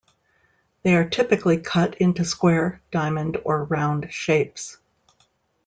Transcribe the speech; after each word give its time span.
They 0.81 0.95
are 0.95 1.07
typically 1.07 1.59
cut 1.59 1.93
into 2.01 2.25
square, 2.25 2.81
diamond, 2.89 3.37
or 3.45 3.65
round 3.65 4.11
shapes. 4.11 4.79